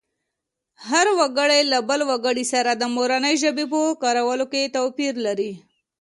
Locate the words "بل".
1.89-1.99